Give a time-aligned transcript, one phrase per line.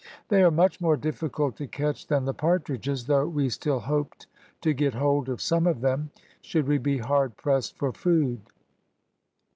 [0.29, 4.25] They are much more difficult to catch than the partridges, though we still hoped
[4.61, 6.09] to get hold of some of them,
[6.41, 8.41] should we be hard pressed for food.